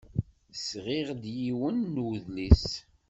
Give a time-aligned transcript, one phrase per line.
[0.67, 2.67] Sɣiɣ-d yiwen n udlis.